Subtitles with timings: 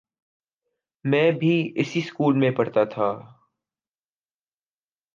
[1.05, 3.09] میں بھی اسی سکول میں پڑھتا تھا۔